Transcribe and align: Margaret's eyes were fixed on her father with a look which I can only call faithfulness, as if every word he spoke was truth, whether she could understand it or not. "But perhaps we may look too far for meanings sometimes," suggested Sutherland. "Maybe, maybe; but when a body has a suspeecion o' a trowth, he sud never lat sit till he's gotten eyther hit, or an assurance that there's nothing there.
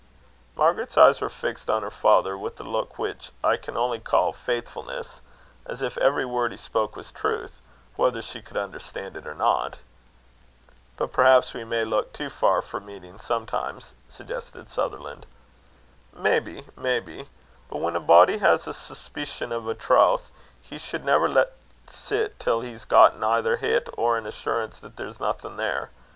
Margaret's 0.55 0.97
eyes 0.97 1.21
were 1.21 1.29
fixed 1.29 1.69
on 1.69 1.83
her 1.83 1.91
father 1.91 2.35
with 2.35 2.59
a 2.59 2.63
look 2.63 2.97
which 2.97 3.31
I 3.43 3.55
can 3.55 3.77
only 3.77 3.99
call 3.99 4.33
faithfulness, 4.33 5.21
as 5.67 5.83
if 5.83 5.95
every 5.99 6.25
word 6.25 6.49
he 6.49 6.57
spoke 6.57 6.95
was 6.95 7.11
truth, 7.11 7.61
whether 7.97 8.19
she 8.19 8.41
could 8.41 8.57
understand 8.57 9.15
it 9.15 9.27
or 9.27 9.35
not. 9.35 9.77
"But 10.97 11.13
perhaps 11.13 11.53
we 11.53 11.63
may 11.65 11.85
look 11.85 12.13
too 12.13 12.31
far 12.31 12.63
for 12.63 12.79
meanings 12.79 13.23
sometimes," 13.23 13.93
suggested 14.09 14.69
Sutherland. 14.69 15.27
"Maybe, 16.13 16.65
maybe; 16.75 17.29
but 17.69 17.77
when 17.77 17.95
a 17.95 17.99
body 17.99 18.39
has 18.39 18.65
a 18.65 18.71
suspeecion 18.73 19.51
o' 19.51 19.69
a 19.69 19.75
trowth, 19.75 20.31
he 20.63 20.79
sud 20.79 21.05
never 21.05 21.29
lat 21.29 21.51
sit 21.85 22.39
till 22.39 22.61
he's 22.61 22.85
gotten 22.85 23.23
eyther 23.23 23.57
hit, 23.57 23.87
or 23.97 24.17
an 24.17 24.25
assurance 24.25 24.79
that 24.79 24.97
there's 24.97 25.19
nothing 25.19 25.57
there. 25.57 25.91